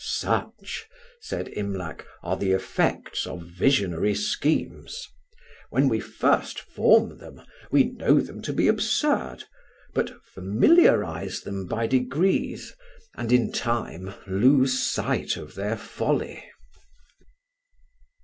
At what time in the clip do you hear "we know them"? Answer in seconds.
7.69-8.41